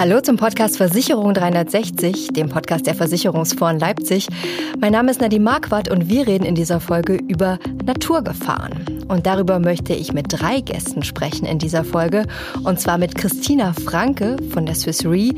[0.00, 4.28] Hallo zum Podcast Versicherung 360, dem Podcast der Versicherungsfonds Leipzig.
[4.80, 9.04] Mein Name ist Nadine Marquardt und wir reden in dieser Folge über Naturgefahren.
[9.08, 12.24] Und darüber möchte ich mit drei Gästen sprechen in dieser Folge.
[12.64, 15.34] Und zwar mit Christina Franke von der Swiss Re.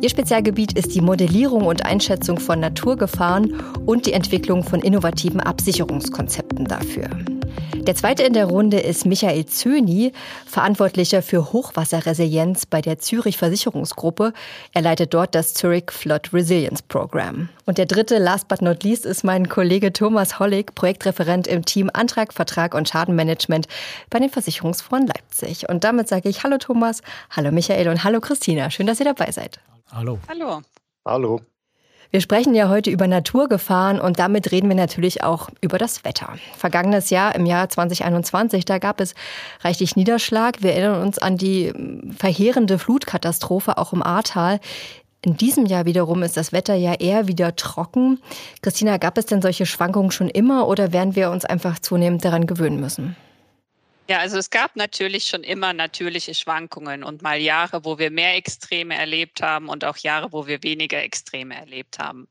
[0.00, 6.64] Ihr Spezialgebiet ist die Modellierung und Einschätzung von Naturgefahren und die Entwicklung von innovativen Absicherungskonzepten
[6.64, 7.10] dafür.
[7.86, 10.10] Der zweite in der Runde ist Michael Zöni,
[10.44, 14.32] Verantwortlicher für Hochwasserresilienz bei der Zürich Versicherungsgruppe.
[14.72, 17.48] Er leitet dort das Zurich Flood Resilience Program.
[17.64, 21.88] Und der dritte, last but not least, ist mein Kollege Thomas Hollig, Projektreferent im Team
[21.92, 23.68] Antrag, Vertrag und Schadenmanagement
[24.10, 25.68] bei den Versicherungsfonds Leipzig.
[25.68, 28.68] Und damit sage ich Hallo Thomas, hallo Michael und hallo Christina.
[28.68, 29.60] Schön, dass ihr dabei seid.
[29.92, 30.18] Hallo.
[30.28, 30.60] Hallo.
[31.04, 31.40] Hallo.
[32.16, 36.32] Wir sprechen ja heute über Naturgefahren und damit reden wir natürlich auch über das Wetter.
[36.56, 39.14] Vergangenes Jahr, im Jahr 2021, da gab es
[39.60, 40.62] reichlich Niederschlag.
[40.62, 44.60] Wir erinnern uns an die hm, verheerende Flutkatastrophe auch im Ahrtal.
[45.20, 48.18] In diesem Jahr wiederum ist das Wetter ja eher wieder trocken.
[48.62, 52.46] Christina, gab es denn solche Schwankungen schon immer oder werden wir uns einfach zunehmend daran
[52.46, 53.14] gewöhnen müssen?
[54.08, 58.36] Ja, also es gab natürlich schon immer natürliche Schwankungen und mal Jahre, wo wir mehr
[58.36, 62.28] Extreme erlebt haben und auch Jahre, wo wir weniger Extreme erlebt haben.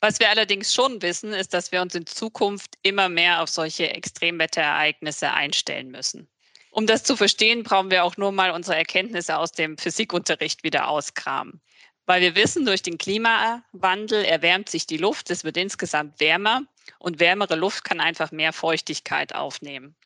[0.00, 3.90] Was wir allerdings schon wissen, ist, dass wir uns in Zukunft immer mehr auf solche
[3.90, 6.28] Extremwetterereignisse einstellen müssen.
[6.70, 10.88] Um das zu verstehen, brauchen wir auch nur mal unsere Erkenntnisse aus dem Physikunterricht wieder
[10.88, 11.60] auskramen.
[12.06, 16.62] Weil wir wissen, durch den Klimawandel erwärmt sich die Luft, es wird insgesamt wärmer
[16.98, 19.96] und wärmere Luft kann einfach mehr Feuchtigkeit aufnehmen.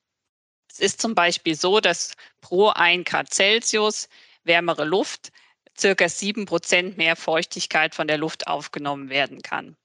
[0.74, 4.08] Es ist zum Beispiel so, dass pro 1 Grad Celsius
[4.42, 5.30] wärmere Luft
[5.78, 9.76] circa 7 Prozent mehr Feuchtigkeit von der Luft aufgenommen werden kann.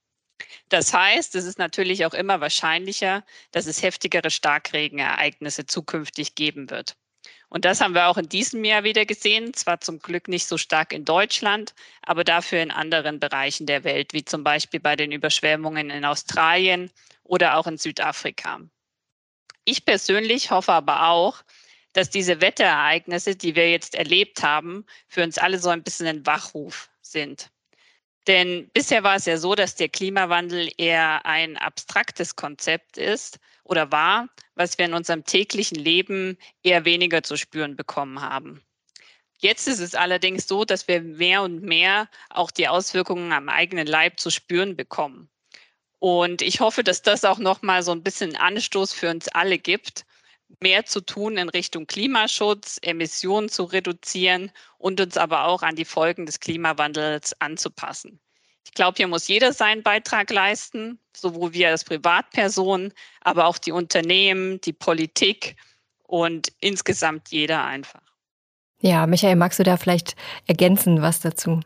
[0.69, 6.95] Das heißt, es ist natürlich auch immer wahrscheinlicher, dass es heftigere Starkregenereignisse zukünftig geben wird.
[7.49, 10.57] Und das haben wir auch in diesem Jahr wieder gesehen, zwar zum Glück nicht so
[10.57, 15.11] stark in Deutschland, aber dafür in anderen Bereichen der Welt, wie zum Beispiel bei den
[15.11, 16.89] Überschwemmungen in Australien
[17.23, 18.61] oder auch in Südafrika.
[19.69, 21.43] Ich persönlich hoffe aber auch,
[21.93, 26.25] dass diese Wetterereignisse, die wir jetzt erlebt haben, für uns alle so ein bisschen ein
[26.25, 27.52] Wachruf sind.
[28.25, 33.91] Denn bisher war es ja so, dass der Klimawandel eher ein abstraktes Konzept ist oder
[33.91, 38.63] war, was wir in unserem täglichen Leben eher weniger zu spüren bekommen haben.
[39.37, 43.85] Jetzt ist es allerdings so, dass wir mehr und mehr auch die Auswirkungen am eigenen
[43.85, 45.29] Leib zu spüren bekommen.
[45.99, 50.05] Und ich hoffe, dass das auch nochmal so ein bisschen Anstoß für uns alle gibt,
[50.61, 55.86] mehr zu tun in Richtung Klimaschutz, Emissionen zu reduzieren und uns aber auch an die
[55.86, 58.20] Folgen des Klimawandels anzupassen.
[58.65, 63.71] Ich glaube, hier muss jeder seinen Beitrag leisten, sowohl wir als Privatpersonen, aber auch die
[63.71, 65.55] Unternehmen, die Politik
[66.04, 68.02] und insgesamt jeder einfach.
[68.82, 70.15] Ja, Michael, magst du da vielleicht
[70.48, 71.61] ergänzen was dazu?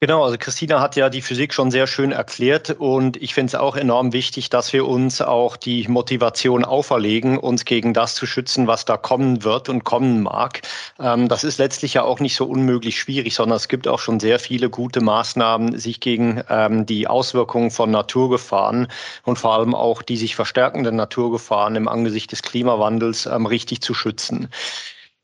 [0.00, 3.54] Genau, also Christina hat ja die Physik schon sehr schön erklärt und ich finde es
[3.54, 8.66] auch enorm wichtig, dass wir uns auch die Motivation auferlegen, uns gegen das zu schützen,
[8.66, 10.60] was da kommen wird und kommen mag.
[10.98, 14.20] Ähm, das ist letztlich ja auch nicht so unmöglich schwierig, sondern es gibt auch schon
[14.20, 18.88] sehr viele gute Maßnahmen, sich gegen ähm, die Auswirkungen von Naturgefahren
[19.24, 23.94] und vor allem auch die sich verstärkenden Naturgefahren im Angesicht des Klimawandels ähm, richtig zu
[23.94, 24.50] schützen.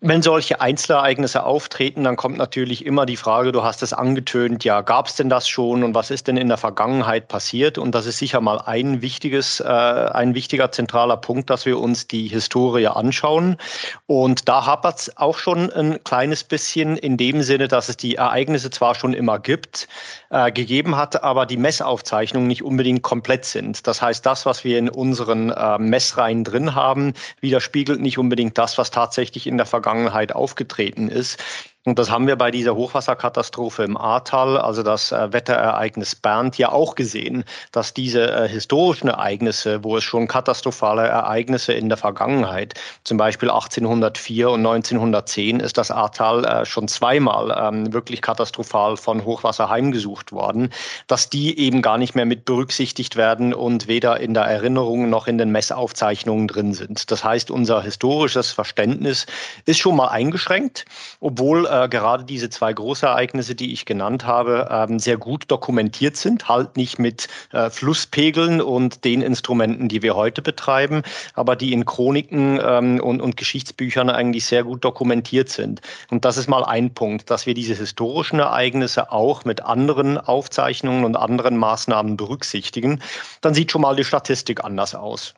[0.04, 4.80] Wenn solche Einzelereignisse auftreten, dann kommt natürlich immer die Frage, du hast es angetönt, ja,
[4.80, 7.78] gab es denn das schon und was ist denn in der Vergangenheit passiert?
[7.78, 12.08] Und das ist sicher mal ein wichtiges, äh, ein wichtiger zentraler Punkt, dass wir uns
[12.08, 13.58] die Historie anschauen.
[14.06, 18.16] Und da hapert es auch schon ein kleines bisschen in dem Sinne, dass es die
[18.16, 19.86] Ereignisse zwar schon immer gibt,
[20.30, 23.86] äh, gegeben hat, aber die Messaufzeichnungen nicht unbedingt komplett sind.
[23.86, 28.78] Das heißt, das, was wir in unseren äh, Messreihen drin haben, widerspiegelt nicht unbedingt das,
[28.78, 31.42] was tatsächlich in der Vergangenheit Vergangenheit aufgetreten ist.
[31.84, 36.70] Und das haben wir bei dieser Hochwasserkatastrophe im Ahrtal, also das äh, Wetterereignis Bernd, ja
[36.70, 42.74] auch gesehen, dass diese äh, historischen Ereignisse, wo es schon katastrophale Ereignisse in der Vergangenheit,
[43.02, 49.24] zum Beispiel 1804 und 1910, ist das Ahrtal äh, schon zweimal ähm, wirklich katastrophal von
[49.24, 50.70] Hochwasser heimgesucht worden,
[51.08, 55.26] dass die eben gar nicht mehr mit berücksichtigt werden und weder in der Erinnerung noch
[55.26, 57.10] in den Messaufzeichnungen drin sind.
[57.10, 59.26] Das heißt, unser historisches Verständnis
[59.64, 60.84] ist schon mal eingeschränkt,
[61.18, 66.48] obwohl äh, gerade diese zwei Großereignisse, die ich genannt habe, ähm, sehr gut dokumentiert sind.
[66.48, 71.02] Halt nicht mit äh, Flusspegeln und den Instrumenten, die wir heute betreiben,
[71.34, 75.80] aber die in Chroniken ähm, und, und Geschichtsbüchern eigentlich sehr gut dokumentiert sind.
[76.10, 81.04] Und das ist mal ein Punkt, dass wir diese historischen Ereignisse auch mit anderen Aufzeichnungen
[81.04, 83.02] und anderen Maßnahmen berücksichtigen.
[83.40, 85.34] Dann sieht schon mal die Statistik anders aus.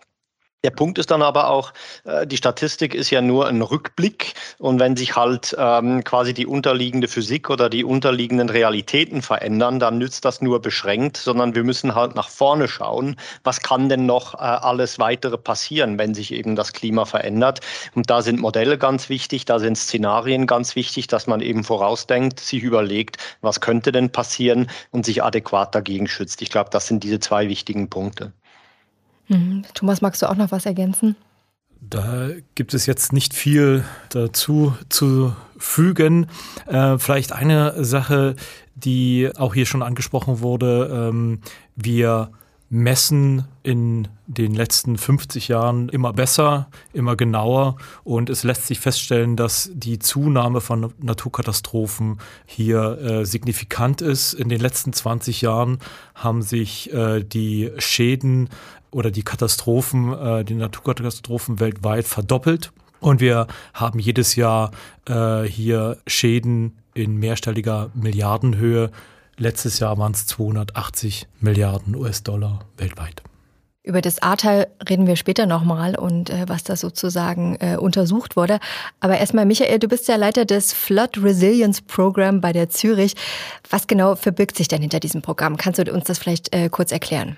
[0.64, 1.74] Der Punkt ist dann aber auch,
[2.04, 6.46] äh, die Statistik ist ja nur ein Rückblick und wenn sich halt ähm, quasi die
[6.46, 11.94] unterliegende Physik oder die unterliegenden Realitäten verändern, dann nützt das nur beschränkt, sondern wir müssen
[11.94, 16.56] halt nach vorne schauen, was kann denn noch äh, alles weitere passieren, wenn sich eben
[16.56, 17.60] das Klima verändert.
[17.94, 22.40] Und da sind Modelle ganz wichtig, da sind Szenarien ganz wichtig, dass man eben vorausdenkt,
[22.40, 26.40] sich überlegt, was könnte denn passieren und sich adäquat dagegen schützt.
[26.40, 28.32] Ich glaube, das sind diese zwei wichtigen Punkte.
[29.28, 29.64] Mhm.
[29.74, 31.16] Thomas, magst du auch noch was ergänzen?
[31.80, 36.26] Da gibt es jetzt nicht viel dazu zu fügen.
[36.66, 38.36] Äh, vielleicht eine Sache,
[38.74, 41.10] die auch hier schon angesprochen wurde.
[41.10, 41.40] Ähm,
[41.76, 42.30] wir
[42.70, 49.36] messen in den letzten 50 Jahren immer besser, immer genauer und es lässt sich feststellen,
[49.36, 54.32] dass die Zunahme von Naturkatastrophen hier äh, signifikant ist.
[54.32, 55.78] In den letzten 20 Jahren
[56.14, 58.48] haben sich äh, die Schäden
[58.94, 62.72] oder die Katastrophen, äh, die Naturkatastrophen weltweit verdoppelt.
[63.00, 64.70] Und wir haben jedes Jahr
[65.06, 68.90] äh, hier Schäden in mehrstelliger Milliardenhöhe.
[69.36, 73.22] Letztes Jahr waren es 280 Milliarden US-Dollar weltweit.
[73.82, 78.58] Über das Ahrtal reden wir später nochmal und äh, was da sozusagen äh, untersucht wurde.
[79.00, 83.14] Aber erstmal, Michael, du bist ja Leiter des Flood Resilience Program bei der Zürich.
[83.68, 85.58] Was genau verbirgt sich denn hinter diesem Programm?
[85.58, 87.36] Kannst du uns das vielleicht äh, kurz erklären?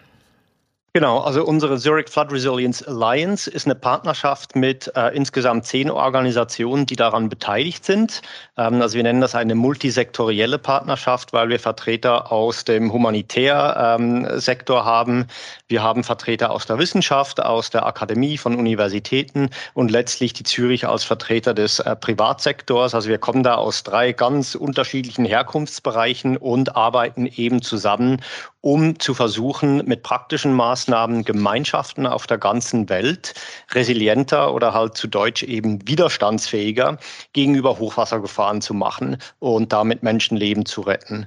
[0.96, 6.86] Genau, also unsere Zurich Flood Resilience Alliance ist eine Partnerschaft mit äh, insgesamt zehn Organisationen,
[6.86, 8.22] die daran beteiligt sind.
[8.56, 14.84] Ähm, also wir nennen das eine multisektorielle Partnerschaft, weil wir Vertreter aus dem Humanitärsektor ähm,
[14.86, 15.26] haben.
[15.68, 20.86] Wir haben Vertreter aus der Wissenschaft, aus der Akademie, von Universitäten und letztlich die Zürich
[20.86, 22.94] als Vertreter des äh, Privatsektors.
[22.94, 28.22] Also wir kommen da aus drei ganz unterschiedlichen Herkunftsbereichen und arbeiten eben zusammen,
[28.60, 33.34] um zu versuchen, mit praktischen Maßnahmen Gemeinschaften auf der ganzen Welt
[33.72, 36.96] resilienter oder halt zu Deutsch eben widerstandsfähiger
[37.32, 41.26] gegenüber Hochwassergefahren zu machen und damit Menschenleben zu retten.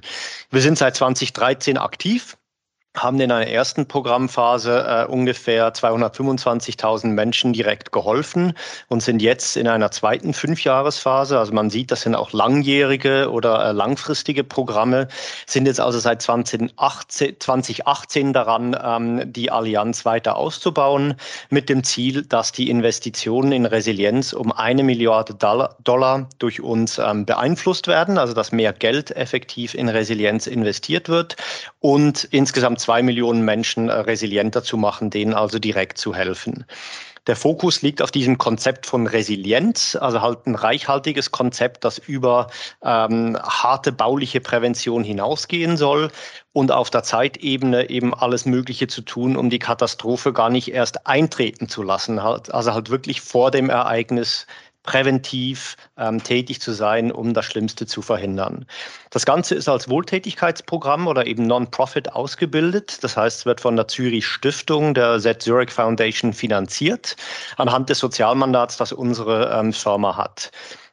[0.50, 2.38] Wir sind seit 2013 aktiv
[2.96, 8.54] haben in einer ersten Programmphase äh, ungefähr 225.000 Menschen direkt geholfen
[8.88, 11.38] und sind jetzt in einer zweiten Fünfjahresphase.
[11.38, 15.06] Also man sieht, das sind auch langjährige oder äh, langfristige Programme,
[15.46, 21.14] sind jetzt also seit 2018, 2018 daran, ähm, die Allianz weiter auszubauen,
[21.48, 27.24] mit dem Ziel, dass die Investitionen in Resilienz um eine Milliarde Dollar durch uns ähm,
[27.24, 31.36] beeinflusst werden, also dass mehr Geld effektiv in Resilienz investiert wird
[31.78, 36.64] und insgesamt zwei Millionen Menschen äh, resilienter zu machen, denen also direkt zu helfen.
[37.26, 42.48] Der Fokus liegt auf diesem Konzept von Resilienz, also halt ein reichhaltiges Konzept, das über
[42.82, 46.10] ähm, harte bauliche Prävention hinausgehen soll
[46.52, 51.06] und auf der Zeitebene eben alles Mögliche zu tun, um die Katastrophe gar nicht erst
[51.06, 52.22] eintreten zu lassen.
[52.22, 54.46] Halt, also halt wirklich vor dem Ereignis
[54.82, 58.66] präventiv ähm, tätig zu sein, um das Schlimmste zu verhindern.
[59.10, 63.02] Das Ganze ist als Wohltätigkeitsprogramm oder eben Non-Profit ausgebildet.
[63.02, 67.16] Das heißt, es wird von der Zürich Stiftung, der Z Zurich Foundation finanziert,
[67.56, 70.50] anhand des Sozialmandats, das unsere ähm, Firma hat.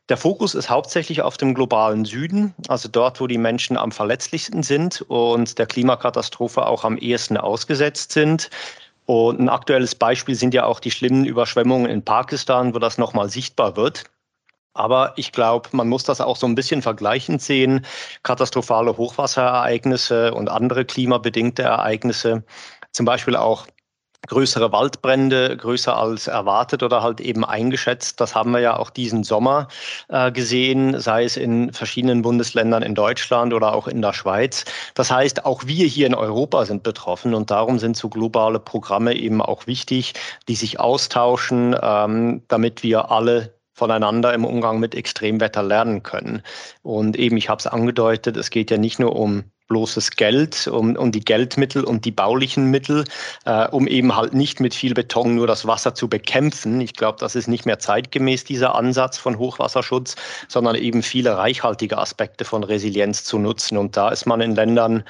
[0.10, 4.64] Der Fokus ist hauptsächlich auf dem globalen Süden, also dort, wo die Menschen am verletzlichsten
[4.64, 8.50] sind und der Klimakatastrophe auch am ehesten ausgesetzt sind.
[9.08, 13.30] Und ein aktuelles Beispiel sind ja auch die schlimmen Überschwemmungen in Pakistan, wo das nochmal
[13.30, 14.04] sichtbar wird.
[14.74, 17.86] Aber ich glaube, man muss das auch so ein bisschen vergleichend sehen.
[18.24, 22.44] Katastrophale Hochwasserereignisse und andere klimabedingte Ereignisse,
[22.92, 23.66] zum Beispiel auch
[24.26, 28.20] größere Waldbrände, größer als erwartet oder halt eben eingeschätzt.
[28.20, 29.68] Das haben wir ja auch diesen Sommer
[30.10, 34.66] äh, gesehen, sei es in verschiedenen Bundesländern in Deutschland oder auch in der Schweiz.
[34.96, 39.16] Das heißt, auch wir hier in Europa sind betroffen und darum sind so globale Programme
[39.16, 40.14] eben auch wichtig,
[40.48, 46.42] die sich austauschen, ähm, damit wir alle voneinander im Umgang mit Extremwetter lernen können.
[46.82, 50.96] Und eben, ich habe es angedeutet, es geht ja nicht nur um bloßes Geld, um,
[50.96, 53.04] um die Geldmittel und die baulichen Mittel,
[53.46, 56.82] äh, um eben halt nicht mit viel Beton nur das Wasser zu bekämpfen.
[56.82, 60.16] Ich glaube, das ist nicht mehr zeitgemäß, dieser Ansatz von Hochwasserschutz,
[60.48, 63.78] sondern eben viele reichhaltige Aspekte von Resilienz zu nutzen.
[63.78, 65.04] Und da ist man in Ländern,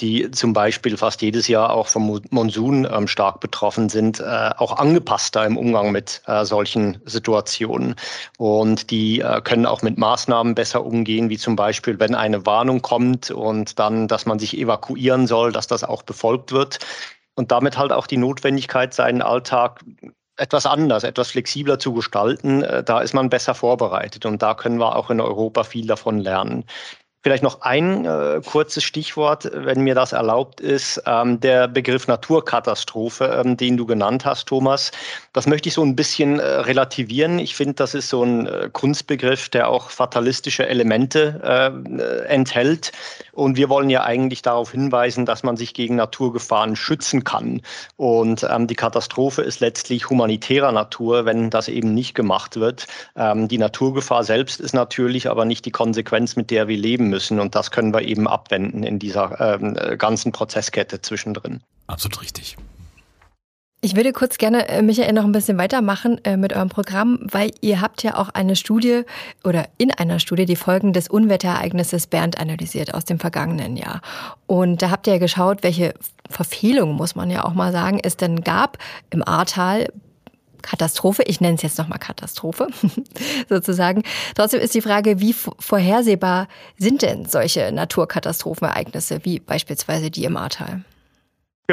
[0.00, 4.76] die zum Beispiel fast jedes Jahr auch vom Monsun ähm, stark betroffen sind, äh, auch
[4.76, 7.94] angepasster im Umgang mit äh, solchen Situationen.
[8.38, 12.82] Und die äh, können auch mit Maßnahmen besser umgehen, wie zum Beispiel, wenn eine Warnung
[12.82, 16.78] kommt und dann dass man sich evakuieren soll, dass das auch befolgt wird
[17.34, 19.80] und damit halt auch die Notwendigkeit, seinen Alltag
[20.36, 24.78] etwas anders, etwas flexibler zu gestalten, äh, da ist man besser vorbereitet und da können
[24.78, 26.64] wir auch in Europa viel davon lernen.
[27.24, 33.42] Vielleicht noch ein äh, kurzes Stichwort, wenn mir das erlaubt ist, ähm, der Begriff Naturkatastrophe,
[33.44, 34.90] ähm, den du genannt hast, Thomas.
[35.32, 37.38] Das möchte ich so ein bisschen äh, relativieren.
[37.38, 42.90] Ich finde, das ist so ein äh, Kunstbegriff, der auch fatalistische Elemente äh, enthält.
[43.32, 47.62] Und wir wollen ja eigentlich darauf hinweisen, dass man sich gegen Naturgefahren schützen kann.
[47.96, 52.86] Und ähm, die Katastrophe ist letztlich humanitärer Natur, wenn das eben nicht gemacht wird.
[53.16, 57.40] Ähm, die Naturgefahr selbst ist natürlich aber nicht die Konsequenz, mit der wir leben müssen.
[57.40, 61.62] Und das können wir eben abwenden in dieser ähm, ganzen Prozesskette zwischendrin.
[61.86, 62.56] Absolut richtig.
[63.84, 67.50] Ich würde kurz gerne, äh, Michael, noch ein bisschen weitermachen äh, mit eurem Programm, weil
[67.62, 69.02] ihr habt ja auch eine Studie
[69.42, 74.00] oder in einer Studie die Folgen des Unwetterereignisses Bernd analysiert aus dem vergangenen Jahr.
[74.46, 75.94] Und da habt ihr ja geschaut, welche
[76.30, 78.78] Verfehlungen, muss man ja auch mal sagen, es denn gab
[79.10, 79.88] im Ahrtal
[80.62, 82.68] Katastrophe, ich nenne es jetzt nochmal Katastrophe
[83.48, 84.04] sozusagen.
[84.36, 86.46] Trotzdem ist die Frage, wie vorhersehbar
[86.78, 90.84] sind denn solche Naturkatastrophenereignisse wie beispielsweise die im Ahrtal?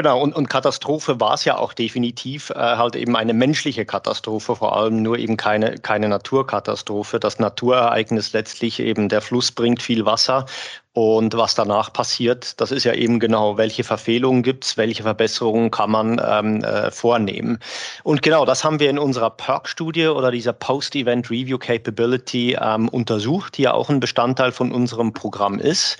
[0.00, 4.56] Genau, und, und Katastrophe war es ja auch definitiv, äh, halt eben eine menschliche Katastrophe,
[4.56, 7.20] vor allem nur eben keine, keine Naturkatastrophe.
[7.20, 10.46] Das Naturereignis letztlich eben, der Fluss bringt viel Wasser
[10.94, 15.70] und was danach passiert, das ist ja eben genau, welche Verfehlungen gibt es, welche Verbesserungen
[15.70, 17.58] kann man ähm, äh, vornehmen.
[18.02, 23.58] Und genau das haben wir in unserer PERC-Studie oder dieser Post-Event Review Capability ähm, untersucht,
[23.58, 25.98] die ja auch ein Bestandteil von unserem Programm ist.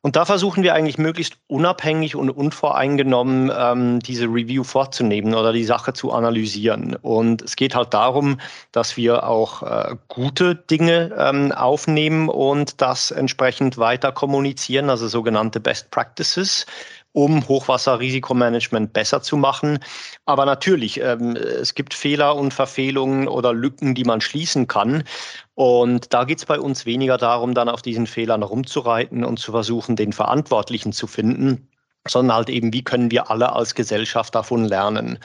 [0.00, 5.64] Und da versuchen wir eigentlich möglichst unabhängig und unvoreingenommen ähm, diese Review vorzunehmen oder die
[5.64, 6.94] Sache zu analysieren.
[6.94, 8.38] Und es geht halt darum,
[8.70, 15.58] dass wir auch äh, gute Dinge ähm, aufnehmen und das entsprechend weiter kommunizieren, also sogenannte
[15.58, 16.64] Best Practices
[17.12, 19.78] um Hochwasserrisikomanagement besser zu machen.
[20.26, 25.04] Aber natürlich, ähm, es gibt Fehler und Verfehlungen oder Lücken, die man schließen kann.
[25.54, 29.52] Und da geht es bei uns weniger darum, dann auf diesen Fehlern rumzureiten und zu
[29.52, 31.68] versuchen, den Verantwortlichen zu finden,
[32.06, 35.18] sondern halt eben, wie können wir alle als Gesellschaft davon lernen.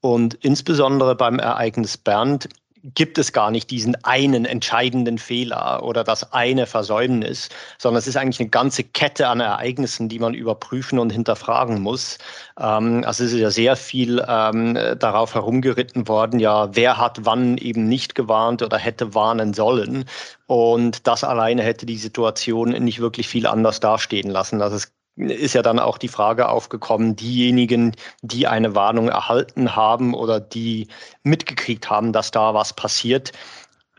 [0.00, 2.48] Und insbesondere beim Ereignis Bernd
[2.82, 8.16] gibt es gar nicht diesen einen entscheidenden Fehler oder das eine Versäumnis, sondern es ist
[8.16, 12.18] eigentlich eine ganze Kette an Ereignissen, die man überprüfen und hinterfragen muss.
[12.58, 17.58] Ähm, also es ist ja sehr viel ähm, darauf herumgeritten worden, ja, wer hat wann
[17.58, 20.04] eben nicht gewarnt oder hätte warnen sollen.
[20.46, 24.62] Und das alleine hätte die Situation nicht wirklich viel anders dastehen lassen.
[24.62, 30.14] Also es ist ja dann auch die Frage aufgekommen, diejenigen, die eine Warnung erhalten haben
[30.14, 30.88] oder die
[31.22, 33.32] mitgekriegt haben, dass da was passiert,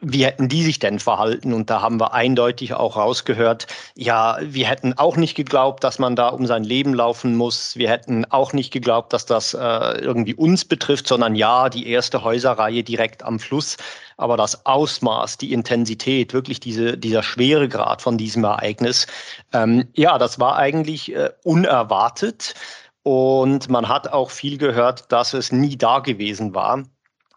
[0.02, 1.54] wie hätten die sich denn verhalten?
[1.54, 6.16] Und da haben wir eindeutig auch rausgehört, ja, wir hätten auch nicht geglaubt, dass man
[6.16, 7.76] da um sein Leben laufen muss.
[7.78, 9.58] Wir hätten auch nicht geglaubt, dass das äh,
[10.00, 13.78] irgendwie uns betrifft, sondern ja, die erste Häuserreihe direkt am Fluss.
[14.18, 19.06] Aber das Ausmaß, die Intensität, wirklich diese, dieser Schweregrad von diesem Ereignis,
[19.54, 22.56] ähm, ja, das war eigentlich äh, unerwartet.
[23.04, 26.84] Und man hat auch viel gehört, dass es nie da gewesen war.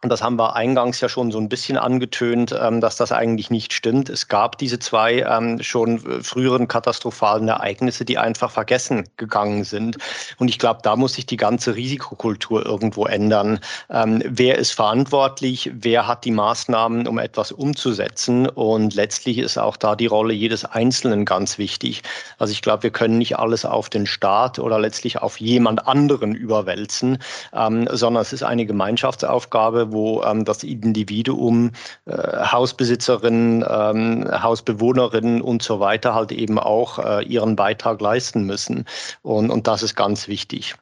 [0.04, 3.48] Und das haben wir eingangs ja schon so ein bisschen angetönt, ähm, dass das eigentlich
[3.48, 4.10] nicht stimmt.
[4.10, 9.96] Es gab diese zwei ähm, schon früheren katastrophalen Ereignisse, die einfach vergessen gegangen sind.
[10.36, 13.60] Und ich glaube, da muss sich die ganze Risikokultur irgendwo ändern.
[13.88, 15.70] Ähm, wer ist verantwortlich?
[15.72, 18.46] Wer hat die Maßnahmen, um etwas umzusetzen?
[18.46, 22.02] Und letztlich ist auch da die Rolle jedes Einzelnen ganz wichtig.
[22.38, 26.34] Also ich glaube, wir können nicht alles auf den Staat oder letztlich auf jemand anderen
[26.34, 27.16] überwälzen,
[27.52, 31.70] sondern es ist eine Gemeinschaftsaufgabe, wo ähm, das Individuum,
[32.06, 38.84] äh, Hausbesitzerinnen, ähm, Hausbewohnerinnen und so weiter halt eben auch äh, ihren Beitrag leisten müssen.
[39.22, 40.74] Und, und das ist ganz wichtig.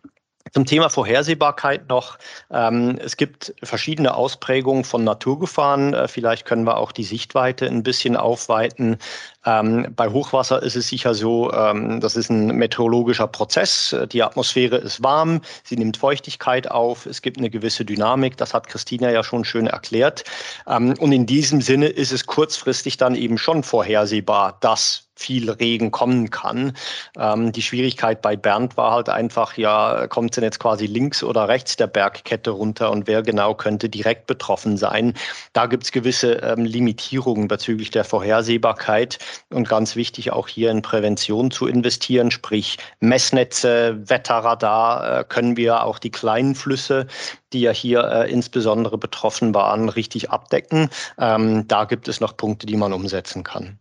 [0.53, 2.19] Zum Thema Vorhersehbarkeit noch.
[2.51, 5.95] Ähm, es gibt verschiedene Ausprägungen von Naturgefahren.
[5.95, 8.99] Äh, vielleicht können wir auch die Sichtweite ein bisschen aufweiten.
[9.47, 13.97] Ähm, bei Hochwasser ist es sicher so, ähm, das ist ein meteorologischer Prozess.
[14.13, 18.69] Die Atmosphäre ist warm, sie nimmt Feuchtigkeit auf, es gibt eine gewisse Dynamik, das hat
[18.69, 20.25] Christina ja schon schön erklärt.
[20.67, 26.31] Und in diesem Sinne ist es kurzfristig dann eben schon vorhersehbar, dass viel Regen kommen
[26.31, 26.73] kann.
[27.19, 31.23] Ähm, die Schwierigkeit bei Bernd war halt einfach, ja, kommt es denn jetzt quasi links
[31.23, 35.15] oder rechts der Bergkette runter und wer genau könnte direkt betroffen sein?
[35.53, 39.19] Da gibt es gewisse ähm, Limitierungen bezüglich der Vorhersehbarkeit
[39.51, 45.85] und ganz wichtig auch hier in Prävention zu investieren, sprich Messnetze, Wetterradar, äh, können wir
[45.85, 47.07] auch die kleinen Flüsse
[47.53, 50.89] die ja hier äh, insbesondere betroffen waren, richtig abdecken.
[51.19, 53.79] Ähm, da gibt es noch Punkte, die man umsetzen kann.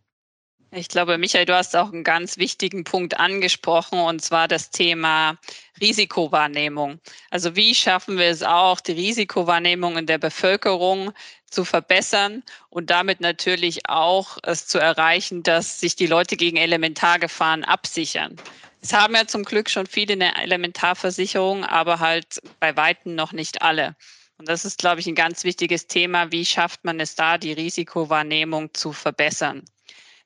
[0.74, 5.38] Ich glaube, Michael, du hast auch einen ganz wichtigen Punkt angesprochen, und zwar das Thema
[5.82, 7.02] Risikowahrnehmung.
[7.30, 11.12] Also wie schaffen wir es auch, die Risikowahrnehmung in der Bevölkerung
[11.50, 17.66] zu verbessern und damit natürlich auch es zu erreichen, dass sich die Leute gegen Elementargefahren
[17.66, 18.38] absichern.
[18.80, 23.62] Es haben ja zum Glück schon viele eine Elementarversicherung, aber halt bei Weitem noch nicht
[23.62, 23.98] alle.
[24.38, 26.32] Und das ist, glaube ich, ein ganz wichtiges Thema.
[26.32, 29.66] Wie schafft man es da, die Risikowahrnehmung zu verbessern?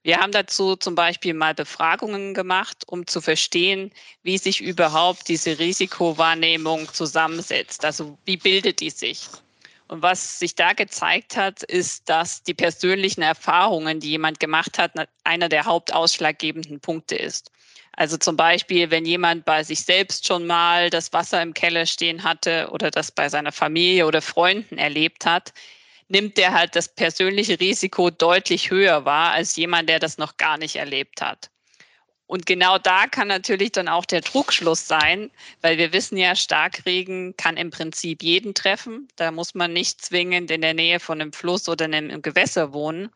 [0.06, 5.58] Wir haben dazu zum Beispiel mal Befragungen gemacht, um zu verstehen, wie sich überhaupt diese
[5.58, 7.84] Risikowahrnehmung zusammensetzt.
[7.84, 9.26] Also wie bildet die sich?
[9.88, 14.92] Und was sich da gezeigt hat, ist, dass die persönlichen Erfahrungen, die jemand gemacht hat,
[15.24, 17.52] einer der hauptausschlaggebenden Punkte ist.
[17.94, 22.24] Also zum Beispiel, wenn jemand bei sich selbst schon mal das Wasser im Keller stehen
[22.24, 25.52] hatte oder das bei seiner Familie oder Freunden erlebt hat,
[26.08, 30.58] nimmt der halt das persönliche Risiko deutlich höher wahr als jemand, der das noch gar
[30.58, 31.50] nicht erlebt hat.
[32.28, 35.30] Und genau da kann natürlich dann auch der Trugschluss sein,
[35.62, 39.08] weil wir wissen ja, Starkregen kann im Prinzip jeden treffen.
[39.16, 43.12] Da muss man nicht zwingend in der Nähe von einem Fluss oder einem Gewässer wohnen,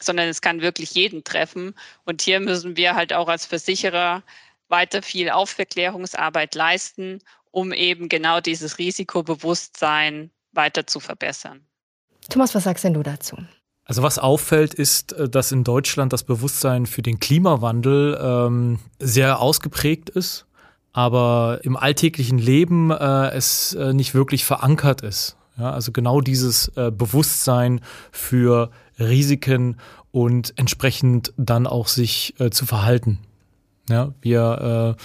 [0.00, 1.74] sondern es kann wirklich jeden treffen.
[2.04, 4.22] Und hier müssen wir halt auch als Versicherer
[4.68, 7.20] weiter viel Aufklärungsarbeit leisten,
[7.50, 11.66] um eben genau dieses Risikobewusstsein weiter zu verbessern.
[12.28, 13.36] Thomas, was sagst denn du dazu?
[13.84, 19.40] Also was auffällt, ist, äh, dass in Deutschland das Bewusstsein für den Klimawandel ähm, sehr
[19.40, 20.46] ausgeprägt ist,
[20.92, 25.36] aber im alltäglichen Leben äh, es äh, nicht wirklich verankert ist.
[25.58, 29.76] Ja, also genau dieses äh, Bewusstsein für Risiken
[30.10, 33.18] und entsprechend dann auch sich äh, zu verhalten.
[33.88, 34.96] Ja, wir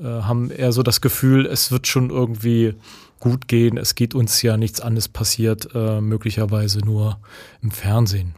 [0.00, 2.74] äh, haben eher so das Gefühl, es wird schon irgendwie
[3.20, 3.76] gut gehen.
[3.76, 7.20] Es geht uns ja nichts anderes passiert, äh, möglicherweise nur
[7.62, 8.34] im Fernsehen.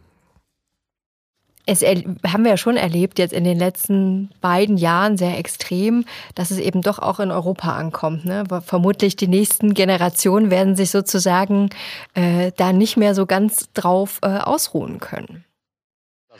[1.65, 6.51] Es haben wir ja schon erlebt, jetzt in den letzten beiden Jahren sehr extrem, dass
[6.51, 8.25] es eben doch auch in Europa ankommt.
[8.25, 8.43] Ne?
[8.65, 11.71] Vermutlich die nächsten Generationen werden sich sozusagen
[12.15, 15.45] äh, da nicht mehr so ganz drauf äh, ausruhen können.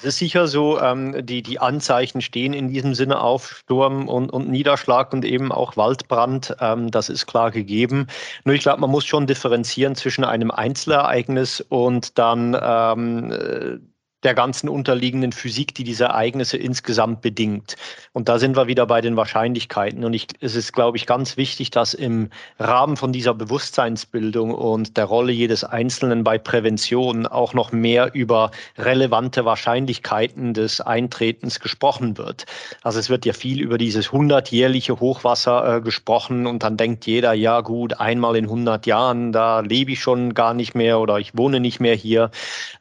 [0.03, 0.81] Das ist sicher so.
[0.81, 5.53] Ähm, die, die Anzeichen stehen in diesem Sinne auf Sturm und, und Niederschlag und eben
[5.53, 6.57] auch Waldbrand.
[6.61, 8.09] Ähm, das ist klar gegeben.
[8.45, 13.79] Nur ich glaube, man muss schon differenzieren zwischen einem Einzelereignis und dann ähm, äh,
[14.23, 17.77] der ganzen unterliegenden Physik, die diese Ereignisse insgesamt bedingt.
[18.13, 20.05] Und da sind wir wieder bei den Wahrscheinlichkeiten.
[20.05, 24.97] Und ich, es ist, glaube ich, ganz wichtig, dass im Rahmen von dieser Bewusstseinsbildung und
[24.97, 32.19] der Rolle jedes Einzelnen bei Prävention auch noch mehr über relevante Wahrscheinlichkeiten des Eintretens gesprochen
[32.19, 32.47] wird.
[32.83, 37.33] Also es wird ja viel über dieses hundertjährliche Hochwasser äh, gesprochen und dann denkt jeder,
[37.33, 41.37] ja gut, einmal in 100 Jahren, da lebe ich schon gar nicht mehr oder ich
[41.37, 42.31] wohne nicht mehr hier.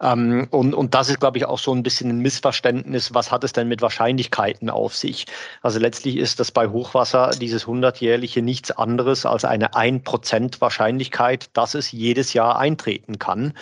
[0.01, 3.31] Ähm, und, und das ist, glaube glaube ich, auch so ein bisschen ein Missverständnis, was
[3.31, 5.25] hat es denn mit Wahrscheinlichkeiten auf sich?
[5.61, 11.73] Also letztlich ist das bei Hochwasser dieses hundertjährliche nichts anderes als eine 1% Wahrscheinlichkeit, dass
[11.73, 13.53] es jedes Jahr eintreten kann.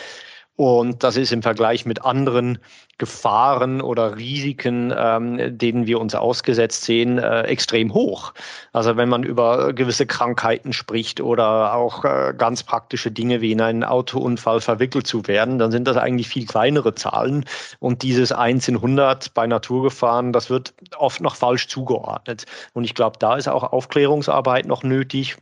[0.60, 2.60] Und das ist im Vergleich mit anderen
[2.98, 8.34] Gefahren oder Risiken, ähm, denen wir uns ausgesetzt sehen, äh, extrem hoch.
[8.74, 13.62] Also wenn man über gewisse Krankheiten spricht oder auch äh, ganz praktische Dinge wie in
[13.62, 17.45] einen Autounfall verwickelt zu werden, dann sind das eigentlich viel kleinere Zahlen.
[17.80, 22.45] Und dieses 1 in 100 bei Naturgefahren, das wird oft noch falsch zugeordnet.
[22.74, 25.38] Und ich glaube, da ist auch Aufklärungsarbeit noch nötig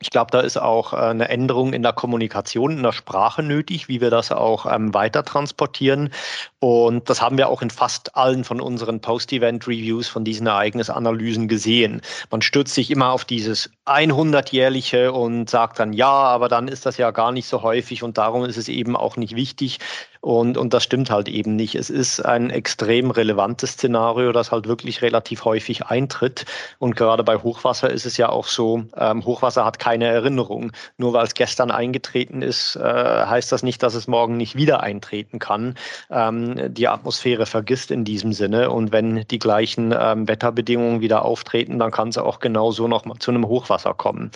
[0.00, 3.88] ich glaube, da ist auch äh, eine Änderung in der Kommunikation, in der Sprache nötig,
[3.88, 6.10] wie wir das auch ähm, weiter transportieren.
[6.58, 12.02] Und das haben wir auch in fast allen von unseren Post-Event-Reviews von diesen Ereignisanalysen gesehen.
[12.30, 16.96] Man stürzt sich immer auf dieses 100-jährliche und sagt dann, ja, aber dann ist das
[16.96, 19.78] ja gar nicht so häufig und darum ist es eben auch nicht wichtig.
[20.24, 21.74] Und, und das stimmt halt eben nicht.
[21.74, 26.46] Es ist ein extrem relevantes Szenario, das halt wirklich relativ häufig eintritt.
[26.78, 30.72] Und gerade bei Hochwasser ist es ja auch so, ähm, Hochwasser hat keine Erinnerung.
[30.96, 34.82] Nur weil es gestern eingetreten ist, äh, heißt das nicht, dass es morgen nicht wieder
[34.82, 35.74] eintreten kann.
[36.10, 38.70] Ähm, die Atmosphäre vergisst in diesem Sinne.
[38.70, 43.18] Und wenn die gleichen ähm, Wetterbedingungen wieder auftreten, dann kann es auch genauso noch mal
[43.18, 44.30] zu einem Hochwasser kommen.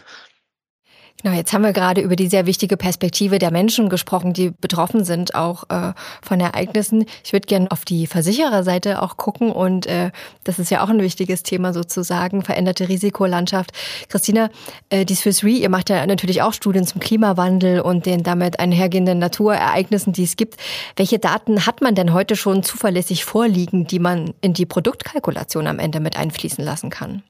[1.25, 5.05] Genau, jetzt haben wir gerade über die sehr wichtige Perspektive der Menschen gesprochen, die betroffen
[5.05, 7.07] sind, auch äh, von Ereignissen.
[7.25, 10.13] Ich würde gerne auf die Versichererseite auch gucken und äh,
[10.45, 13.73] das ist ja auch ein wichtiges Thema sozusagen, veränderte Risikolandschaft.
[14.09, 14.49] Christina,
[14.91, 18.61] äh, die Swiss Re, ihr macht ja natürlich auch Studien zum Klimawandel und den damit
[18.61, 20.57] einhergehenden Naturereignissen, die es gibt.
[20.95, 25.81] Welche Daten hat man denn heute schon zuverlässig vorliegen, die man in die Produktkalkulation am
[25.81, 27.25] Ende mit einfließen lassen kann?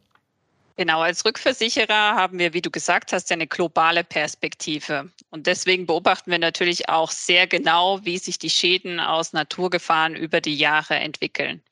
[0.79, 5.11] Genau, als Rückversicherer haben wir, wie du gesagt hast, eine globale Perspektive.
[5.31, 10.41] Und deswegen beobachten wir natürlich auch sehr genau, wie sich die Schäden aus Naturgefahren über
[10.41, 11.65] die Jahre entwickeln.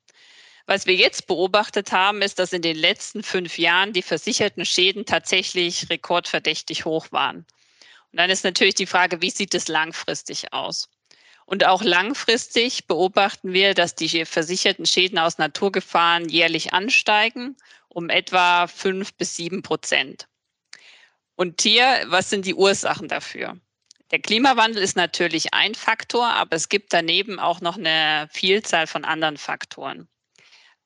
[0.66, 5.06] Was wir jetzt beobachtet haben, ist, dass in den letzten fünf Jahren die versicherten Schäden
[5.06, 7.46] tatsächlich rekordverdächtig hoch waren.
[8.10, 10.88] Und dann ist natürlich die Frage, wie sieht es langfristig aus?
[11.46, 17.56] Und auch langfristig beobachten wir, dass die versicherten Schäden aus Naturgefahren jährlich ansteigen
[17.88, 20.28] um etwa fünf bis sieben Prozent.
[21.34, 23.58] Und hier, was sind die Ursachen dafür?
[24.10, 29.06] Der Klimawandel ist natürlich ein Faktor, aber es gibt daneben auch noch eine Vielzahl von
[29.06, 30.08] anderen Faktoren.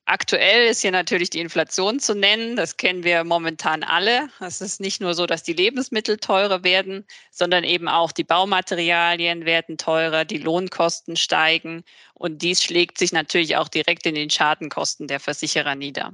[0.05, 2.55] Aktuell ist hier natürlich die Inflation zu nennen.
[2.55, 4.29] Das kennen wir momentan alle.
[4.39, 9.45] Es ist nicht nur so, dass die Lebensmittel teurer werden, sondern eben auch die Baumaterialien
[9.45, 11.83] werden teurer, die Lohnkosten steigen
[12.13, 16.13] und dies schlägt sich natürlich auch direkt in den Schadenkosten der Versicherer nieder.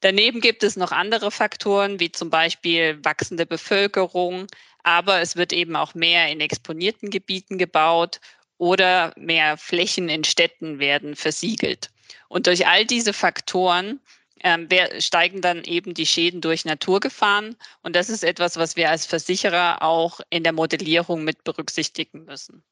[0.00, 4.48] Daneben gibt es noch andere Faktoren, wie zum Beispiel wachsende Bevölkerung,
[4.82, 8.20] aber es wird eben auch mehr in exponierten Gebieten gebaut
[8.58, 11.90] oder mehr Flächen in Städten werden versiegelt.
[12.32, 14.00] Und durch all diese Faktoren
[14.42, 14.66] ähm,
[15.00, 17.56] steigen dann eben die Schäden durch Naturgefahren.
[17.82, 22.64] Und das ist etwas, was wir als Versicherer auch in der Modellierung mit berücksichtigen müssen.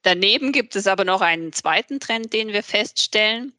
[0.00, 3.52] Daneben gibt es aber noch einen zweiten Trend, den wir feststellen.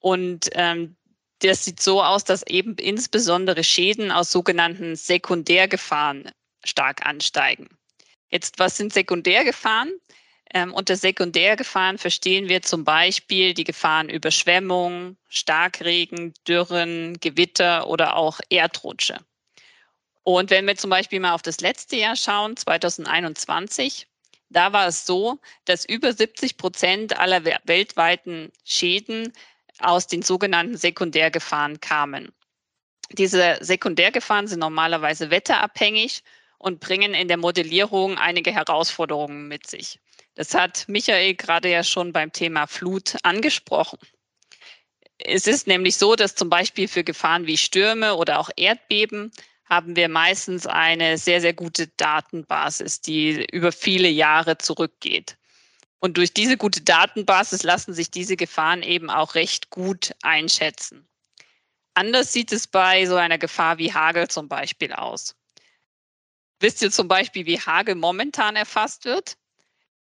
[0.00, 0.96] Und ähm,
[1.38, 6.32] das sieht so aus, dass eben insbesondere Schäden aus sogenannten Sekundärgefahren
[6.64, 7.68] stark ansteigen.
[8.28, 9.92] Jetzt, was sind Sekundärgefahren?
[10.54, 18.38] Ähm, unter Sekundärgefahren verstehen wir zum Beispiel die Gefahren Überschwemmung, Starkregen, Dürren, Gewitter oder auch
[18.50, 19.18] Erdrutsche.
[20.24, 24.06] Und wenn wir zum Beispiel mal auf das letzte Jahr schauen, 2021,
[24.50, 29.32] da war es so, dass über 70 Prozent aller weltweiten Schäden
[29.80, 32.30] aus den sogenannten Sekundärgefahren kamen.
[33.12, 36.22] Diese Sekundärgefahren sind normalerweise wetterabhängig
[36.58, 39.98] und bringen in der Modellierung einige Herausforderungen mit sich.
[40.34, 43.98] Das hat Michael gerade ja schon beim Thema Flut angesprochen.
[45.18, 49.30] Es ist nämlich so, dass zum Beispiel für Gefahren wie Stürme oder auch Erdbeben
[49.66, 55.36] haben wir meistens eine sehr, sehr gute Datenbasis, die über viele Jahre zurückgeht.
[56.00, 61.08] Und durch diese gute Datenbasis lassen sich diese Gefahren eben auch recht gut einschätzen.
[61.94, 65.36] Anders sieht es bei so einer Gefahr wie Hagel zum Beispiel aus.
[66.58, 69.36] Wisst ihr zum Beispiel, wie Hagel momentan erfasst wird?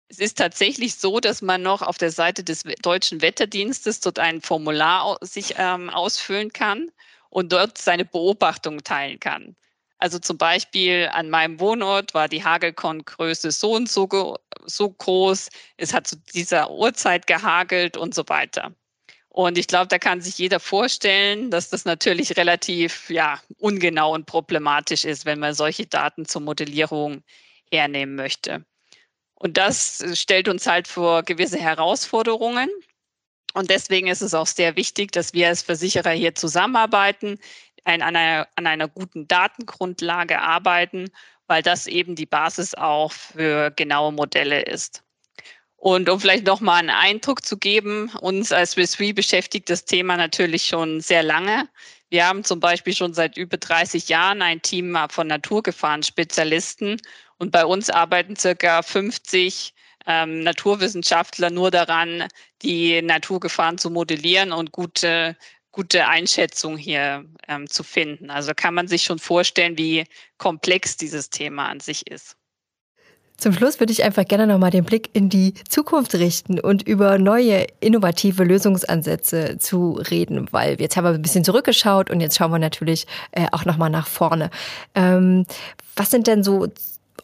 [0.09, 4.40] Es ist tatsächlich so, dass man noch auf der Seite des deutschen Wetterdienstes dort ein
[4.40, 6.90] Formular sich ähm, ausfüllen kann
[7.31, 9.57] und dort seine Beobachtungen teilen kann.
[9.99, 14.37] Also zum Beispiel an meinem Wohnort war die Hagelkorngröße so und so,
[14.67, 18.75] so groß, es hat zu dieser Uhrzeit gehagelt und so weiter.
[19.31, 24.27] Und ich glaube, da kann sich jeder vorstellen, dass das natürlich relativ ja, ungenau und
[24.27, 27.25] problematisch ist, wenn man solche Daten zur Modellierung
[27.71, 28.64] hernehmen möchte.
[29.44, 32.70] Und das stellt uns halt vor gewisse Herausforderungen.
[33.52, 37.38] Und deswegen ist es auch sehr wichtig, dass wir als Versicherer hier zusammenarbeiten,
[37.85, 41.11] an einer, an einer guten Datengrundlage arbeiten,
[41.46, 45.02] weil das eben die Basis auch für genaue Modelle ist.
[45.76, 50.16] Und um vielleicht nochmal einen Eindruck zu geben, uns als Swiss Re beschäftigt das Thema
[50.16, 51.68] natürlich schon sehr lange.
[52.09, 56.96] Wir haben zum Beispiel schon seit über 30 Jahren ein Team von Naturgefahren-Spezialisten
[57.44, 59.74] und bei uns arbeiten circa 50
[60.07, 62.26] ähm, Naturwissenschaftler nur daran,
[62.62, 65.37] die Naturgefahren zu modellieren und gute,
[65.70, 68.30] gute Einschätzung hier ähm, zu finden.
[68.30, 70.04] Also kann man sich schon vorstellen, wie
[70.38, 72.38] komplex dieses Thema an sich ist.
[73.37, 77.18] Zum Schluss würde ich einfach gerne nochmal den Blick in die Zukunft richten und über
[77.18, 82.52] neue innovative Lösungsansätze zu reden, weil jetzt haben wir ein bisschen zurückgeschaut und jetzt schauen
[82.52, 84.50] wir natürlich äh, auch nochmal nach vorne.
[84.94, 85.44] Ähm,
[85.96, 86.68] was sind denn so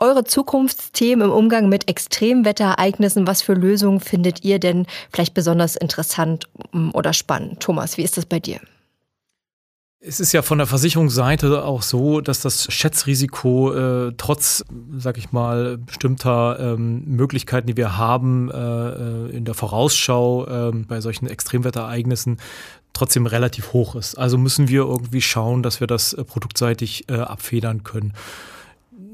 [0.00, 3.26] eure Zukunftsthemen im Umgang mit Extremwetterereignissen?
[3.26, 7.60] Was für Lösungen findet ihr denn vielleicht besonders interessant mm, oder spannend?
[7.60, 8.60] Thomas, wie ist das bei dir?
[10.02, 14.64] Es ist ja von der Versicherungsseite auch so, dass das Schätzrisiko äh, trotz,
[14.96, 20.72] sag ich mal, bestimmter ähm, Möglichkeiten, die wir haben äh, äh in der Vorausschau äh,
[20.88, 22.38] bei solchen Extremwetterereignissen,
[22.94, 24.14] trotzdem relativ hoch ist.
[24.16, 28.14] Also müssen wir irgendwie schauen, dass wir das äh, produktseitig äh, abfedern können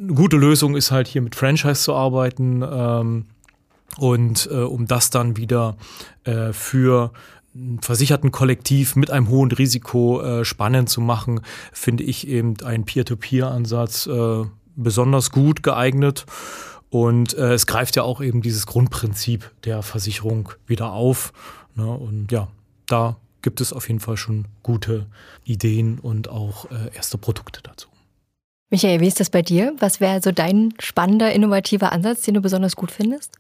[0.00, 3.26] eine gute Lösung ist halt hier mit Franchise zu arbeiten ähm,
[3.98, 5.76] und äh, um das dann wieder
[6.24, 7.12] äh, für
[7.54, 11.40] ein versicherten Kollektiv mit einem hohen Risiko äh, spannend zu machen,
[11.72, 14.44] finde ich eben einen Peer-to-Peer-Ansatz äh,
[14.76, 16.26] besonders gut geeignet.
[16.90, 21.32] Und äh, es greift ja auch eben dieses Grundprinzip der Versicherung wieder auf.
[21.74, 21.90] Ne?
[21.90, 22.48] Und ja,
[22.86, 25.06] da gibt es auf jeden Fall schon gute
[25.44, 27.88] Ideen und auch äh, erste Produkte dazu.
[28.68, 29.74] Michael, wie ist das bei dir?
[29.78, 33.38] Was wäre so dein spannender, innovativer Ansatz, den du besonders gut findest?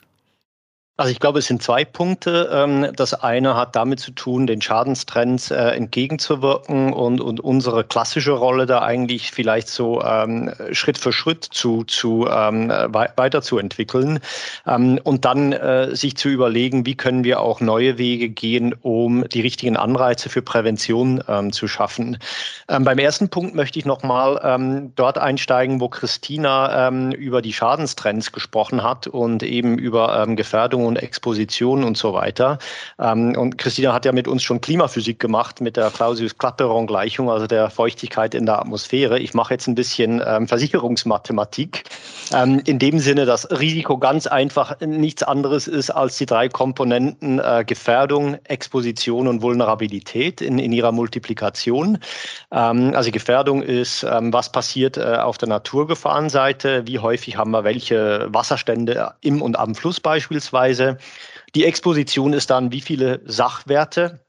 [0.98, 2.48] Also ich glaube, es sind zwei Punkte.
[2.50, 8.32] Ähm, das eine hat damit zu tun, den Schadenstrends äh, entgegenzuwirken und, und unsere klassische
[8.32, 14.20] Rolle da eigentlich vielleicht so ähm, Schritt für Schritt zu, zu ähm, weiterzuentwickeln
[14.64, 19.40] und dann äh, sich zu überlegen, wie können wir auch neue Wege gehen, um die
[19.40, 22.18] richtigen Anreize für Prävention zu schaffen.
[22.66, 29.06] Beim ersten Punkt möchte ich nochmal dort einsteigen, wo Christina über die Schadenstrends gesprochen hat
[29.06, 32.58] und eben über Gefährdung und Exposition und so weiter.
[32.98, 37.70] Ähm, und Christina hat ja mit uns schon Klimaphysik gemacht mit der Clausius-Clapeyron-Gleichung, also der
[37.70, 39.18] Feuchtigkeit in der Atmosphäre.
[39.18, 41.84] Ich mache jetzt ein bisschen ähm, Versicherungsmathematik.
[42.32, 47.38] Ähm, in dem Sinne, dass Risiko ganz einfach nichts anderes ist als die drei Komponenten
[47.38, 51.98] äh, Gefährdung, Exposition und Vulnerabilität in, in ihrer Multiplikation.
[52.52, 57.64] Ähm, also Gefährdung ist, ähm, was passiert äh, auf der Naturgefahrenseite, wie häufig haben wir
[57.64, 60.98] welche Wasserstände im und am Fluss beispielsweise Preise.
[61.54, 64.25] Die Exposition ist dann, wie viele Sachwerte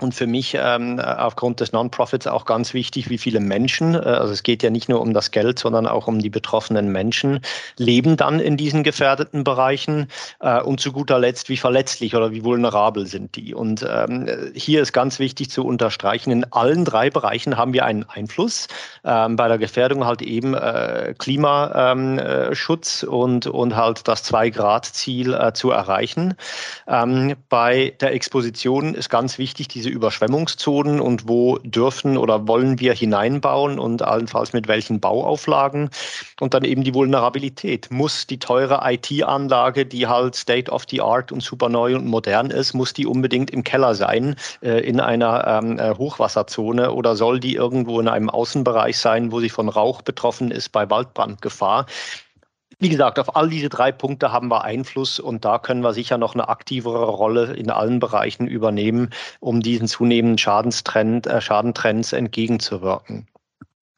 [0.00, 4.32] und für mich ähm, aufgrund des Non-Profits auch ganz wichtig, wie viele Menschen, äh, also
[4.32, 7.40] es geht ja nicht nur um das Geld, sondern auch um die betroffenen Menschen,
[7.78, 10.08] leben dann in diesen gefährdeten Bereichen
[10.40, 13.54] äh, und zu guter Letzt, wie verletzlich oder wie vulnerabel sind die.
[13.54, 18.04] Und ähm, hier ist ganz wichtig zu unterstreichen, in allen drei Bereichen haben wir einen
[18.04, 18.68] Einfluss.
[19.02, 25.54] Ähm, bei der Gefährdung halt eben äh, Klimaschutz ähm, und, und halt das Zwei-Grad-Ziel äh,
[25.54, 26.34] zu erreichen.
[26.86, 32.80] Ähm, bei der Exposition ist ganz wichtig, diese diese Überschwemmungszonen und wo dürfen oder wollen
[32.80, 35.90] wir hineinbauen und allenfalls mit welchen Bauauflagen.
[36.40, 37.88] Und dann eben die Vulnerabilität.
[37.90, 42.50] Muss die teure IT-Anlage, die halt State of the Art und super neu und modern
[42.50, 47.38] ist, muss die unbedingt im Keller sein, äh, in einer ähm, äh, Hochwasserzone oder soll
[47.38, 51.86] die irgendwo in einem Außenbereich sein, wo sie von Rauch betroffen ist bei Waldbrandgefahr?
[52.78, 56.18] Wie gesagt, auf all diese drei Punkte haben wir Einfluss und da können wir sicher
[56.18, 59.10] noch eine aktivere Rolle in allen Bereichen übernehmen,
[59.40, 63.26] um diesen zunehmenden äh, Schadentrends entgegenzuwirken.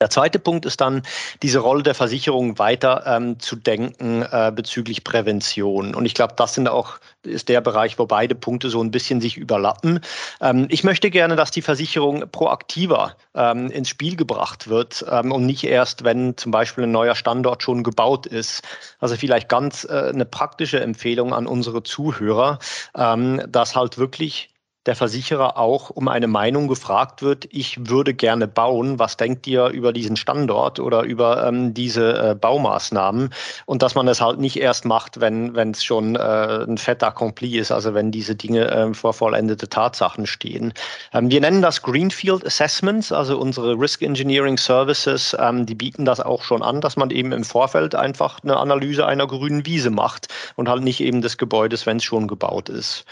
[0.00, 1.02] Der zweite Punkt ist dann,
[1.42, 5.92] diese Rolle der Versicherung weiter ähm, zu denken äh, bezüglich Prävention.
[5.92, 9.20] Und ich glaube, das sind auch, ist der Bereich, wo beide Punkte so ein bisschen
[9.20, 9.98] sich überlappen.
[10.40, 15.46] Ähm, ich möchte gerne, dass die Versicherung proaktiver ähm, ins Spiel gebracht wird ähm, und
[15.46, 18.62] nicht erst, wenn zum Beispiel ein neuer Standort schon gebaut ist.
[19.00, 22.60] Also vielleicht ganz äh, eine praktische Empfehlung an unsere Zuhörer,
[22.96, 24.50] ähm, dass halt wirklich
[24.88, 29.66] der Versicherer auch um eine Meinung gefragt wird, ich würde gerne bauen, was denkt ihr
[29.66, 33.28] über diesen Standort oder über ähm, diese äh, Baumaßnahmen
[33.66, 37.58] und dass man das halt nicht erst macht, wenn es schon äh, ein Fait accompli
[37.58, 40.72] ist, also wenn diese Dinge äh, vor vollendete Tatsachen stehen.
[41.12, 46.18] Ähm, wir nennen das Greenfield Assessments, also unsere Risk Engineering Services, ähm, die bieten das
[46.18, 50.28] auch schon an, dass man eben im Vorfeld einfach eine Analyse einer grünen Wiese macht
[50.56, 53.04] und halt nicht eben des Gebäudes, wenn es schon gebaut ist.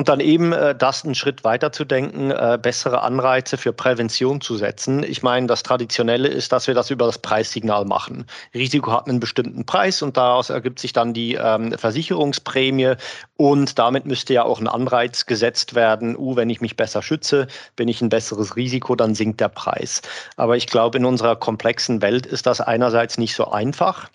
[0.00, 4.40] Und dann eben äh, das einen Schritt weiter zu denken, äh, bessere Anreize für Prävention
[4.40, 5.02] zu setzen.
[5.02, 8.24] Ich meine, das Traditionelle ist, dass wir das über das Preissignal machen.
[8.54, 12.94] Risiko hat einen bestimmten Preis und daraus ergibt sich dann die ähm, Versicherungsprämie
[13.36, 16.16] und damit müsste ja auch ein Anreiz gesetzt werden.
[16.16, 20.00] Uh, wenn ich mich besser schütze, bin ich ein besseres Risiko, dann sinkt der Preis.
[20.38, 24.08] Aber ich glaube, in unserer komplexen Welt ist das einerseits nicht so einfach.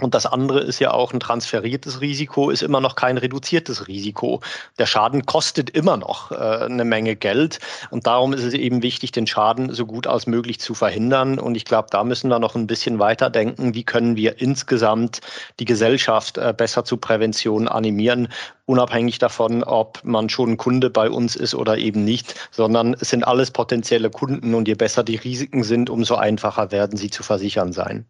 [0.00, 4.40] Und das andere ist ja auch ein transferiertes Risiko, ist immer noch kein reduziertes Risiko.
[4.78, 7.58] Der Schaden kostet immer noch äh, eine Menge Geld.
[7.90, 11.40] Und darum ist es eben wichtig, den Schaden so gut als möglich zu verhindern.
[11.40, 13.74] Und ich glaube, da müssen wir noch ein bisschen weiter denken.
[13.74, 15.20] Wie können wir insgesamt
[15.58, 18.28] die Gesellschaft äh, besser zu Prävention animieren?
[18.66, 23.26] Unabhängig davon, ob man schon Kunde bei uns ist oder eben nicht, sondern es sind
[23.26, 24.54] alles potenzielle Kunden.
[24.54, 28.06] Und je besser die Risiken sind, umso einfacher werden sie zu versichern sein.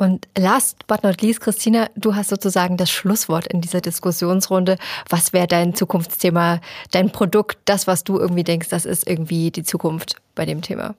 [0.00, 4.78] Und last but not least, Christina, du hast sozusagen das Schlusswort in dieser Diskussionsrunde.
[5.10, 9.62] Was wäre dein Zukunftsthema, dein Produkt, das, was du irgendwie denkst, das ist irgendwie die
[9.62, 10.94] Zukunft bei dem Thema?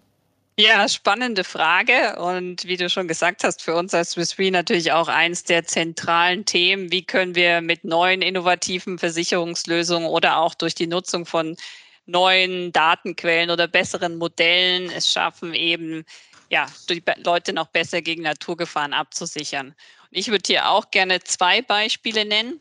[0.59, 2.15] Ja, spannende Frage.
[2.17, 5.65] Und wie du schon gesagt hast, für uns als Swiss Re natürlich auch eins der
[5.65, 6.91] zentralen Themen.
[6.91, 11.57] Wie können wir mit neuen innovativen Versicherungslösungen oder auch durch die Nutzung von
[12.05, 16.05] neuen Datenquellen oder besseren Modellen es schaffen, eben
[16.51, 19.67] ja, die Leute noch besser gegen Naturgefahren abzusichern.
[19.67, 22.59] Und ich würde hier auch gerne zwei Beispiele nennen.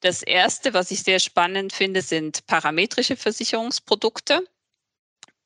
[0.00, 4.44] Das erste, was ich sehr spannend finde, sind parametrische Versicherungsprodukte.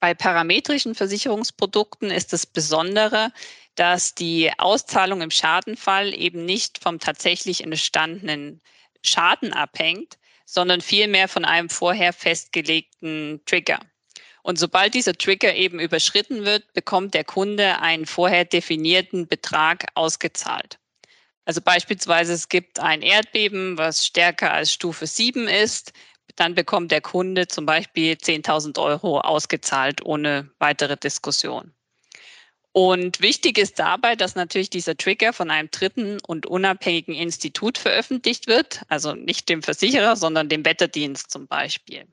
[0.01, 3.33] Bei parametrischen Versicherungsprodukten ist das Besondere,
[3.75, 8.63] dass die Auszahlung im Schadenfall eben nicht vom tatsächlich entstandenen
[9.03, 10.17] Schaden abhängt,
[10.47, 13.81] sondern vielmehr von einem vorher festgelegten Trigger.
[14.45, 20.79] Und sobald dieser Trigger eben überschritten wird, bekommt der Kunde einen vorher definierten Betrag ausgezahlt.
[21.47, 25.95] Also beispielsweise es gibt ein Erdbeben, was stärker als Stufe 7 ist,
[26.37, 31.73] dann bekommt der Kunde zum Beispiel 10.000 Euro ausgezahlt ohne weitere Diskussion.
[32.73, 38.47] Und wichtig ist dabei, dass natürlich dieser Trigger von einem dritten und unabhängigen Institut veröffentlicht
[38.47, 42.07] wird, also nicht dem Versicherer, sondern dem Wetterdienst zum Beispiel.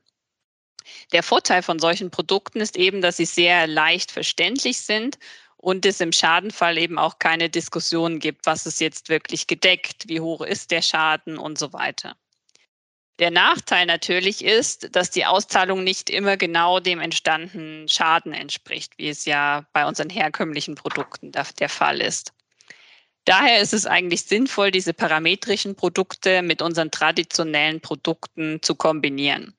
[1.12, 5.18] Der Vorteil von solchen Produkten ist eben, dass sie sehr leicht verständlich sind
[5.56, 10.20] und es im Schadenfall eben auch keine Diskussion gibt, was ist jetzt wirklich gedeckt, wie
[10.20, 12.16] hoch ist der Schaden und so weiter.
[13.18, 19.08] Der Nachteil natürlich ist, dass die Auszahlung nicht immer genau dem entstandenen Schaden entspricht, wie
[19.08, 22.32] es ja bei unseren herkömmlichen Produkten der Fall ist.
[23.24, 29.54] Daher ist es eigentlich sinnvoll, diese parametrischen Produkte mit unseren traditionellen Produkten zu kombinieren.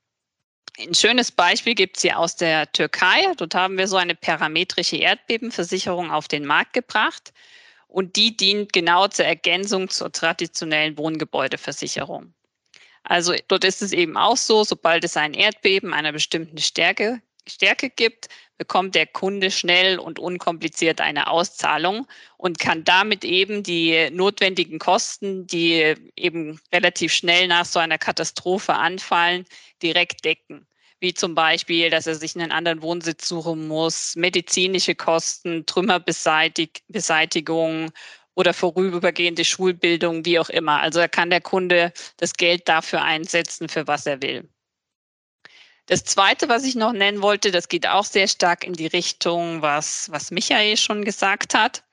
[0.79, 3.31] Ein schönes Beispiel gibt es hier aus der Türkei.
[3.37, 7.31] Dort haben wir so eine parametrische Erdbebenversicherung auf den Markt gebracht
[7.87, 12.33] und die dient genau zur Ergänzung zur traditionellen Wohngebäudeversicherung.
[13.03, 17.89] Also dort ist es eben auch so, sobald es ein Erdbeben einer bestimmten Stärke, Stärke
[17.89, 18.27] gibt,
[18.57, 25.47] bekommt der Kunde schnell und unkompliziert eine Auszahlung und kann damit eben die notwendigen Kosten,
[25.47, 29.45] die eben relativ schnell nach so einer Katastrophe anfallen,
[29.81, 30.67] direkt decken.
[30.99, 37.91] Wie zum Beispiel, dass er sich einen anderen Wohnsitz suchen muss, medizinische Kosten, Trümmerbeseitigung
[38.35, 40.79] oder vorübergehende Schulbildung, wie auch immer.
[40.79, 44.47] Also da kann der Kunde das Geld dafür einsetzen, für was er will.
[45.85, 49.61] Das Zweite, was ich noch nennen wollte, das geht auch sehr stark in die Richtung,
[49.61, 51.83] was, was Michael schon gesagt hat.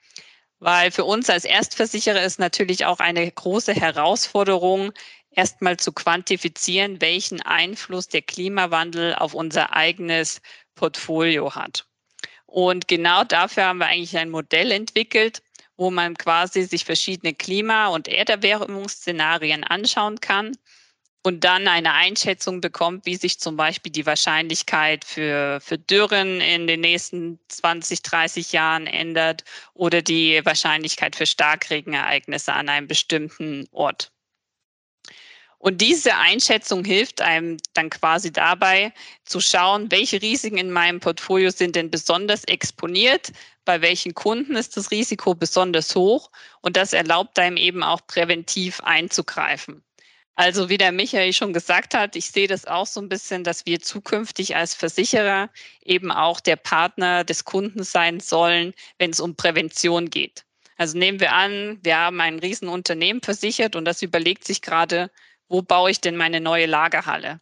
[0.61, 4.93] Weil für uns als Erstversicherer ist natürlich auch eine große Herausforderung,
[5.31, 10.41] erstmal zu quantifizieren, welchen Einfluss der Klimawandel auf unser eigenes
[10.77, 11.87] Portfolio hat.
[12.47, 15.43] Und genau dafür haben wir eigentlich ein Modell entwickelt,
[15.77, 20.57] wo man quasi sich verschiedene Klima- und Erderwärmungsszenarien anschauen kann
[21.23, 26.67] und dann eine Einschätzung bekommt, wie sich zum Beispiel die Wahrscheinlichkeit für, für Dürren in
[26.67, 34.13] den nächsten 20, 30 Jahren ändert oder die Wahrscheinlichkeit für Starkregenereignisse an einem bestimmten Ort.
[35.59, 41.51] Und diese Einschätzung hilft einem dann quasi dabei zu schauen, welche Risiken in meinem Portfolio
[41.51, 43.31] sind denn besonders exponiert,
[43.67, 46.31] bei welchen Kunden ist das Risiko besonders hoch
[46.63, 49.85] und das erlaubt einem eben auch präventiv einzugreifen.
[50.37, 53.67] Also wie der Michael schon gesagt hat, ich sehe das auch so ein bisschen, dass
[53.67, 55.51] wir zukünftig als Versicherer
[55.85, 60.45] eben auch der Partner des Kunden sein sollen, wenn es um Prävention geht.
[60.77, 65.11] Also nehmen wir an, wir haben ein Riesenunternehmen versichert und das überlegt sich gerade,
[65.49, 67.41] wo baue ich denn meine neue Lagerhalle?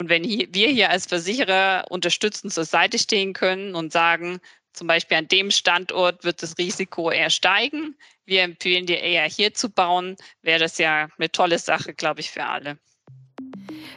[0.00, 4.40] Und wenn hier, wir hier als Versicherer unterstützend zur Seite stehen können und sagen,
[4.72, 9.52] zum Beispiel an dem Standort wird das Risiko eher steigen, wir empfehlen dir eher hier
[9.54, 12.78] zu bauen, wäre das ja eine tolle Sache, glaube ich, für alle.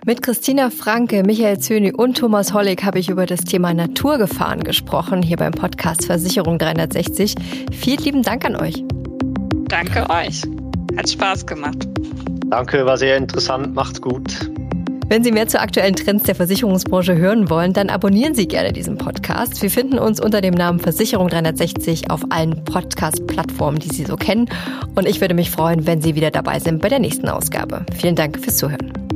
[0.06, 5.22] Mit Christina Franke, Michael Zöni und Thomas Hollig habe ich über das Thema Naturgefahren gesprochen,
[5.22, 7.36] hier beim Podcast Versicherung 360.
[7.72, 8.84] Vielen lieben Dank an euch.
[9.68, 10.44] Danke euch.
[10.98, 11.88] Hat Spaß gemacht.
[12.48, 13.74] Danke, war sehr interessant.
[13.74, 14.52] Macht's gut.
[15.08, 18.98] Wenn Sie mehr zu aktuellen Trends der Versicherungsbranche hören wollen, dann abonnieren Sie gerne diesen
[18.98, 19.62] Podcast.
[19.62, 24.50] Wir finden uns unter dem Namen Versicherung 360 auf allen Podcast-Plattformen, die Sie so kennen.
[24.96, 27.86] Und ich würde mich freuen, wenn Sie wieder dabei sind bei der nächsten Ausgabe.
[27.96, 29.15] Vielen Dank fürs Zuhören.